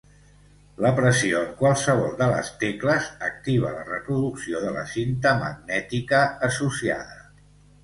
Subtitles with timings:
[0.85, 7.17] La pressió en qualsevol de les tecles activa la reproducció de la cinta magnètica associada.